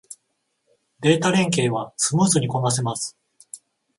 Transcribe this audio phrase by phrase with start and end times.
[1.01, 3.15] データ連携はスムーズにこなせます